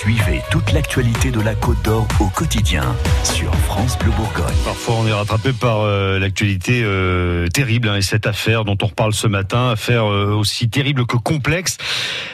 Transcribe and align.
Suivez 0.00 0.40
toute 0.50 0.72
l'actualité 0.72 1.30
de 1.30 1.42
la 1.42 1.54
Côte 1.54 1.82
d'Or 1.82 2.08
au 2.20 2.28
quotidien 2.28 2.96
sur 3.22 3.54
France 3.54 3.98
Bleu 3.98 4.10
Bourgogne. 4.12 4.56
Parfois, 4.64 4.94
on 4.94 5.06
est 5.06 5.12
rattrapé 5.12 5.52
par 5.52 5.82
euh, 5.82 6.18
l'actualité 6.18 6.80
euh, 6.82 7.48
terrible 7.48 7.86
hein, 7.90 7.96
et 7.96 8.00
cette 8.00 8.26
affaire 8.26 8.64
dont 8.64 8.78
on 8.80 8.86
reparle 8.86 9.12
ce 9.12 9.26
matin, 9.26 9.68
affaire 9.72 10.10
euh, 10.10 10.32
aussi 10.32 10.70
terrible 10.70 11.04
que 11.04 11.18
complexe. 11.18 11.76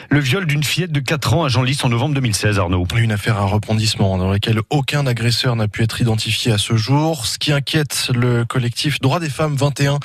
Le 0.09 0.21
viol 0.21 0.45
d'une 0.45 0.63
fillette 0.63 0.93
de 0.93 1.01
4 1.01 1.33
ans 1.33 1.43
à 1.43 1.49
Genlis 1.49 1.79
en 1.83 1.89
novembre 1.89 2.15
2016, 2.15 2.59
Arnaud. 2.59 2.87
Une 2.95 3.11
affaire 3.11 3.37
à 3.37 3.43
rebondissement 3.43 4.17
dans 4.17 4.31
laquelle 4.31 4.61
aucun 4.69 5.05
agresseur 5.05 5.57
n'a 5.57 5.67
pu 5.67 5.83
être 5.83 5.99
identifié 5.99 6.53
à 6.53 6.57
ce 6.57 6.77
jour. 6.77 7.25
Ce 7.25 7.37
qui 7.37 7.51
inquiète 7.51 8.09
le 8.15 8.45
collectif 8.45 9.01
Droits 9.01 9.19
des 9.19 9.29
femmes 9.29 9.57
21, 9.57 9.99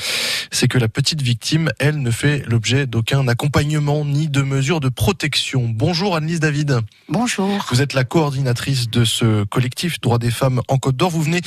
c'est 0.51 0.66
que 0.66 0.77
la 0.79 0.88
petite 0.88 1.23
victime, 1.23 1.70
elle, 1.79 2.02
ne 2.02 2.11
fait 2.11 2.43
l'objet 2.48 2.88
d'aucun 2.88 3.29
accompagnement 3.29 4.05
ni 4.05 4.29
de 4.29 4.43
mesures 4.43 4.80
de 4.80 4.88
protection. 4.88 5.69
Bonjour 5.69 6.16
Annelise 6.16 6.41
David. 6.41 6.80
Bonjour. 7.09 7.64
Vous 7.71 7.80
êtes 7.80 7.95
la 7.95 8.03
coordinatrice 8.03 8.91
de 8.91 9.05
ce 9.05 9.45
collectif 9.45 10.00
Droits 10.00 10.19
des 10.19 10.33
femmes 10.33 10.62
en 10.66 10.78
Côte 10.78 10.97
d'Or. 10.97 11.11
Vous 11.11 11.23
venez 11.23 11.42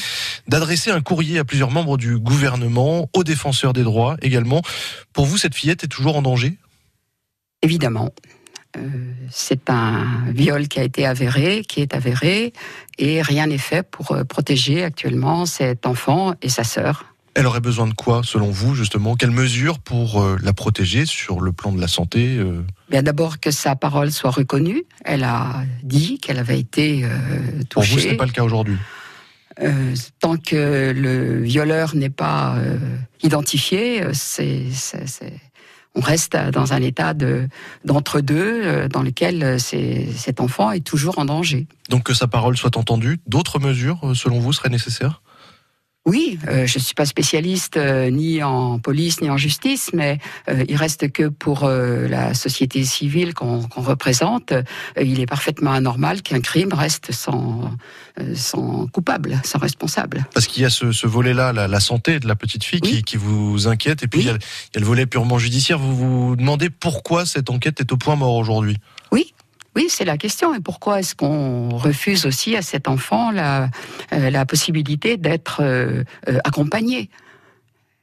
d'adresser 0.47 0.91
un 0.91 1.01
courrier 1.01 1.39
à 1.39 1.43
plusieurs 1.43 1.71
membres 1.71 1.97
du 1.97 2.17
gouvernement, 2.17 3.09
aux 3.13 3.25
défenseurs 3.25 3.73
des 3.73 3.83
droits 3.83 4.15
également. 4.21 4.61
Pour 5.11 5.25
vous, 5.25 5.37
cette 5.37 5.55
fillette 5.55 5.83
est 5.83 5.89
toujours 5.89 6.15
en 6.15 6.21
danger? 6.21 6.57
Évidemment. 7.61 8.11
Euh, 8.77 8.79
c'est 9.29 9.69
un 9.69 10.05
viol 10.29 10.67
qui 10.67 10.79
a 10.79 10.83
été 10.83 11.05
avéré, 11.05 11.63
qui 11.67 11.81
est 11.81 11.93
avéré, 11.93 12.53
et 12.97 13.21
rien 13.21 13.47
n'est 13.47 13.57
fait 13.57 13.83
pour 13.83 14.11
euh, 14.11 14.23
protéger 14.23 14.83
actuellement 14.83 15.45
cet 15.45 15.85
enfant 15.85 16.33
et 16.41 16.49
sa 16.49 16.63
sœur. 16.63 17.05
Elle 17.33 17.47
aurait 17.47 17.59
besoin 17.59 17.87
de 17.87 17.93
quoi, 17.93 18.21
selon 18.23 18.49
vous, 18.49 18.75
justement? 18.75 19.15
Quelles 19.15 19.31
mesures 19.31 19.79
pour 19.79 20.21
euh, 20.21 20.37
la 20.41 20.53
protéger 20.53 21.05
sur 21.05 21.41
le 21.41 21.51
plan 21.51 21.73
de 21.73 21.81
la 21.81 21.89
santé 21.89 22.39
Bien 22.89 23.03
d'abord 23.03 23.39
que 23.39 23.51
sa 23.51 23.75
parole 23.75 24.11
soit 24.11 24.31
reconnue. 24.31 24.83
Elle 25.03 25.23
a 25.23 25.63
dit 25.83 26.19
qu'elle 26.19 26.37
avait 26.37 26.59
été 26.59 27.03
euh, 27.03 27.09
touchée. 27.67 27.67
Pour 27.69 27.83
vous, 27.83 27.99
ce 27.99 28.07
n'est 28.07 28.17
pas 28.17 28.25
le 28.25 28.31
cas 28.31 28.43
aujourd'hui? 28.43 28.77
Euh, 29.61 29.95
tant 30.19 30.37
que 30.37 30.93
le 30.95 31.41
violeur 31.41 31.95
n'est 31.95 32.09
pas 32.09 32.55
euh, 32.57 32.77
identifié, 33.23 34.03
c'est, 34.13 34.69
on 35.95 36.01
reste 36.01 36.35
dans 36.35 36.73
un 36.73 36.81
état 36.81 37.13
de, 37.13 37.47
d'entre-deux 37.85 38.87
dans 38.89 39.01
lequel 39.01 39.59
cet 39.59 40.39
enfant 40.39 40.71
est 40.71 40.85
toujours 40.85 41.19
en 41.19 41.25
danger. 41.25 41.67
Donc 41.89 42.03
que 42.03 42.13
sa 42.13 42.27
parole 42.27 42.57
soit 42.57 42.77
entendue, 42.77 43.19
d'autres 43.27 43.59
mesures, 43.59 43.99
selon 44.13 44.39
vous, 44.39 44.53
seraient 44.53 44.69
nécessaires? 44.69 45.21
Oui, 46.05 46.37
euh, 46.47 46.67
je 46.67 46.77
ne 46.77 46.83
suis 46.83 46.93
pas 46.93 47.05
spécialiste 47.05 47.77
euh, 47.77 48.11
ni 48.11 48.43
en 48.43 48.77
police 48.77 49.21
ni 49.21 49.29
en 49.31 49.37
justice, 49.37 49.89
mais 49.91 50.19
euh, 50.49 50.63
il 50.69 50.75
reste 50.75 51.11
que 51.11 51.29
pour 51.29 51.67
la 51.67 52.33
société 52.35 52.83
civile 52.83 53.33
qu'on 53.33 53.67
représente, 53.75 54.53
il 55.01 55.19
est 55.19 55.25
parfaitement 55.25 55.71
anormal 55.71 56.21
qu'un 56.21 56.41
crime 56.41 56.73
reste 56.73 57.11
sans, 57.11 57.71
sans 58.35 58.87
coupable, 58.87 59.41
sans 59.43 59.59
responsable. 59.59 60.25
Parce 60.33 60.47
qu'il 60.47 60.61
y 60.61 60.65
a 60.65 60.69
ce, 60.69 60.91
ce 60.91 61.07
volet-là, 61.07 61.53
la, 61.53 61.67
la, 61.67 61.79
santé 61.79 62.19
de 62.19 62.27
la 62.27 62.35
petite 62.35 62.63
fille 62.63 62.81
qui, 62.81 63.03
qui, 63.03 63.17
vous 63.17 63.67
inquiète, 63.67 64.03
et 64.03 64.07
puis 64.07 64.21
il, 64.21 64.25
y 64.27 64.29
a, 64.29 64.33
il, 64.33 64.75
y 64.75 64.77
a, 64.77 64.79
le 64.79 64.85
volet 64.85 65.05
purement 65.05 65.39
judiciaire. 65.39 65.79
Vous 65.79 65.95
vous 65.95 66.35
demandez 66.35 66.69
pourquoi 66.69 67.25
cette 67.25 67.49
enquête 67.49 67.81
est 67.81 67.91
au 67.91 67.97
point 67.97 68.15
mort 68.15 68.35
aujourd'hui? 68.35 68.77
Oui, 69.11 69.33
oui, 69.75 69.87
c'est 69.89 70.05
la 70.05 70.17
question. 70.17 70.53
Et 70.53 70.61
pourquoi 70.61 70.99
est-ce 70.99 71.15
qu'on 71.15 71.69
refuse 71.69 72.25
aussi 72.25 72.55
à 72.55 72.61
cet 72.61 72.87
enfant 72.87 73.31
la, 73.31 73.69
euh, 74.13 74.45
possibilité 74.45 75.17
d'être 75.17 75.61
euh, 75.61 76.03
euh, 76.29 76.39
accompagné? 76.43 77.09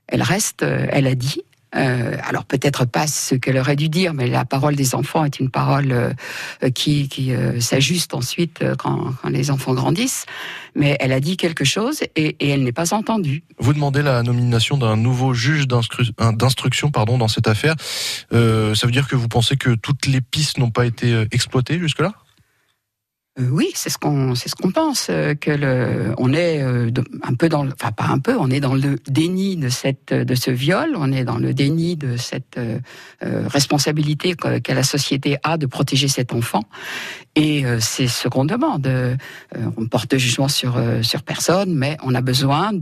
Elle 0.07 0.23
reste, 0.23 0.63
elle 0.63 1.07
a 1.07 1.15
dit, 1.15 1.43
euh, 1.75 2.17
alors 2.29 2.45
peut-être 2.45 2.85
pas 2.85 3.07
ce 3.07 3.35
qu'elle 3.35 3.57
aurait 3.57 3.77
dû 3.77 3.89
dire, 3.89 4.15
mais 4.15 4.27
la 4.27 4.45
parole 4.45 4.77
des 4.77 4.95
enfants 4.95 5.25
est 5.25 5.41
une 5.41 5.51
parole 5.51 5.93
euh, 5.93 6.71
qui, 6.71 7.09
qui 7.09 7.33
euh, 7.33 7.61
s'ajuste 7.61 8.15
ensuite 8.15 8.63
quand, 8.79 9.13
quand, 9.21 9.29
les 9.29 9.51
enfants 9.51 9.75
grandissent. 9.75 10.27
Mais 10.75 10.97
elle 11.01 11.13
a 11.13 11.21
dit 11.21 11.37
quelque 11.37 11.65
chose 11.65 12.03
et, 12.17 12.37
et 12.41 12.51
elle 12.51 12.65
n'est 12.65 12.73
pas 12.73 12.95
entendue. 12.95 13.43
Vous 13.59 13.73
demandez 13.73 14.03
la 14.03 14.23
nomination 14.23 14.77
d'un 14.77 14.97
nouveau 14.97 15.35
juge 15.35 15.67
d'instruction 15.67 16.91
pardon, 16.91 17.19
dans 17.19 17.29
cette 17.29 17.49
affaire. 17.49 17.75
Euh, 18.33 18.75
ça 18.75 18.87
veut 18.87 18.93
dire 18.93 19.09
que 19.09 19.17
vous 19.17 19.29
pensez 19.29 19.57
que 19.57 19.75
toutes 19.75 20.07
les 20.07 20.21
pistes 20.21 20.59
n'ont 20.59 20.71
pas 20.71 20.87
été 20.87 21.27
exploitées 21.31 21.79
jusque-là? 21.79 22.13
Euh, 23.41 23.49
oui, 23.51 23.71
c'est 23.75 23.89
ce 23.89 23.97
qu'on 23.97 24.35
c'est 24.35 24.51
ce 24.51 24.55
qu'on 24.55 24.73
pense 24.73 25.07
euh, 25.09 25.35
que 25.35 25.51
le 25.51 26.15
on 26.19 26.35
est 26.35 26.63
euh, 26.63 26.91
un 27.23 27.33
peu 27.33 27.49
dans 27.49 27.65
le, 27.65 27.73
enfin 27.73 27.91
pas 27.91 28.05
un 28.05 28.19
peu, 28.19 28.37
on 28.39 28.51
est 28.51 28.61
dans 28.61 28.75
le 28.75 28.99
déni 29.09 29.57
de 29.57 29.71
cette 29.71 30.13
de 30.13 30.35
ce 30.35 30.51
viol, 30.51 30.95
on 30.97 31.11
est 31.11 31.25
dans 31.25 31.39
le 31.39 31.55
déni 31.55 31.97
de 31.97 32.19
cette 32.19 32.61
responsabilité 33.23 34.35
que, 34.35 34.59
que, 34.59 34.73
la 34.73 34.83
société 34.83 35.39
a 35.45 35.57
de 35.57 35.65
protéger 35.65 36.09
cet 36.09 36.35
enfant 36.35 36.65
et 37.35 37.65
c'est 37.81 38.09
ce 38.09 38.29
qu'on 38.29 38.45
demande. 38.45 38.89
on 39.77 39.87
porte 39.87 40.17
jugement 40.17 40.49
sur 40.49 40.79
sur 41.03 41.23
personne, 41.23 41.75
mais 41.75 41.97
on 42.03 42.15
a 42.15 42.21
besoin 42.21 42.73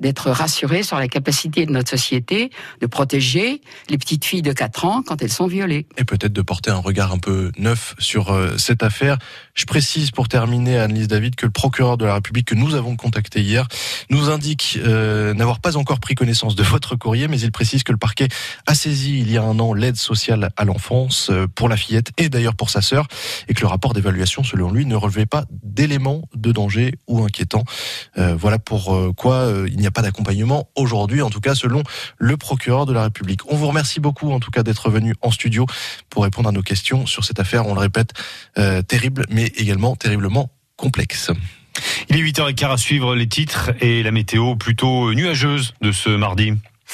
d'être 0.00 0.30
rassuré 0.30 0.82
sur 0.82 0.98
la 0.98 1.08
capacité 1.08 1.66
de 1.66 1.72
notre 1.72 1.90
société 1.90 2.50
de 2.80 2.86
protéger 2.86 3.60
les 3.88 3.98
petites 3.98 4.24
filles 4.24 4.42
de 4.42 4.52
4 4.52 4.84
ans 4.84 5.02
quand 5.06 5.22
elles 5.22 5.32
sont 5.32 5.46
violées. 5.46 5.86
Et 5.98 6.04
peut-être 6.04 6.32
de 6.32 6.42
porter 6.42 6.70
un 6.70 6.78
regard 6.78 7.12
un 7.12 7.18
peu 7.18 7.52
neuf 7.58 7.94
sur 7.98 8.36
cette 8.58 8.82
affaire. 8.82 9.18
Je 9.54 9.66
précise 9.66 10.10
pour 10.10 10.28
terminer, 10.28 10.78
Annelise 10.78 11.08
David, 11.08 11.36
que 11.36 11.46
le 11.46 11.52
procureur 11.52 11.96
de 11.96 12.04
la 12.04 12.14
République 12.14 12.46
que 12.46 12.54
nous 12.54 12.74
avons 12.74 12.96
contacté 12.96 13.40
hier 13.40 13.66
nous 14.10 14.30
indique 14.30 14.78
euh, 14.84 15.34
n'avoir 15.34 15.60
pas 15.60 15.76
encore 15.76 16.00
pris 16.00 16.14
connaissance 16.14 16.54
de 16.54 16.62
votre 16.62 16.96
courrier, 16.96 17.28
mais 17.28 17.40
il 17.40 17.52
précise 17.52 17.82
que 17.82 17.92
le 17.92 17.98
parquet 17.98 18.28
a 18.66 18.74
saisi 18.74 19.18
il 19.20 19.30
y 19.30 19.36
a 19.36 19.42
un 19.42 19.58
an 19.58 19.74
l'aide 19.74 19.96
sociale 19.96 20.50
à 20.56 20.64
l'enfance 20.64 21.28
euh, 21.30 21.46
pour 21.54 21.68
la 21.68 21.76
fillette 21.76 22.10
et 22.18 22.28
d'ailleurs 22.28 22.54
pour 22.54 22.70
sa 22.70 22.82
sœur, 22.82 23.06
et 23.48 23.54
que 23.54 23.60
le 23.60 23.66
rapport 23.66 23.91
d'évaluation, 23.92 24.44
selon 24.44 24.70
lui, 24.70 24.86
ne 24.86 24.96
relevait 24.96 25.26
pas 25.26 25.44
d'éléments 25.50 26.22
de 26.34 26.52
danger 26.52 26.94
ou 27.06 27.22
inquiétants. 27.24 27.64
Euh, 28.18 28.34
voilà 28.36 28.58
pour 28.58 28.94
euh, 28.94 29.12
euh, 29.24 29.68
il 29.70 29.78
n'y 29.78 29.86
a 29.86 29.90
pas 29.90 30.02
d'accompagnement 30.02 30.68
aujourd'hui, 30.76 31.22
en 31.22 31.30
tout 31.30 31.40
cas 31.40 31.54
selon 31.54 31.82
le 32.18 32.36
procureur 32.36 32.86
de 32.86 32.92
la 32.92 33.04
République. 33.04 33.40
On 33.50 33.56
vous 33.56 33.66
remercie 33.66 34.00
beaucoup 34.00 34.32
en 34.32 34.40
tout 34.40 34.50
cas 34.50 34.62
d'être 34.62 34.90
venu 34.90 35.14
en 35.20 35.30
studio 35.30 35.66
pour 36.10 36.24
répondre 36.24 36.48
à 36.48 36.52
nos 36.52 36.62
questions 36.62 37.06
sur 37.06 37.24
cette 37.24 37.40
affaire, 37.40 37.66
on 37.66 37.74
le 37.74 37.80
répète, 37.80 38.12
terrible, 38.88 39.24
mais 39.30 39.46
également 39.56 39.96
terriblement 39.96 40.50
complexe. 40.76 41.30
Il 42.08 42.16
est 42.16 42.22
8h15 42.22 42.72
à 42.72 42.76
suivre 42.76 43.14
les 43.14 43.28
titres 43.28 43.72
et 43.80 44.02
la 44.02 44.10
météo 44.10 44.56
plutôt 44.56 45.12
nuageuse 45.14 45.74
de 45.80 45.92
ce 45.92 46.10
mardi. 46.10 46.54